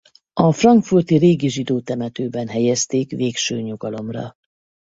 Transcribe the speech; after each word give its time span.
A 0.33 0.51
frankfurti 0.51 1.15
Régi 1.17 1.49
zsidó 1.49 1.81
temetőben 1.81 2.47
helyezték 2.47 3.11
végső 3.11 3.59
nyugalomra. 3.61 4.35